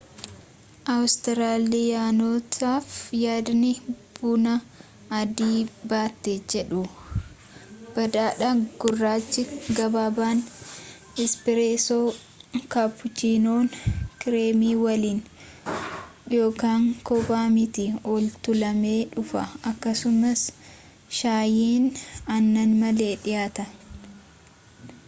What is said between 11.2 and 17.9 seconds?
‘ispireesoo’ kaappuchiinoon kireemii waliin kobbaa miti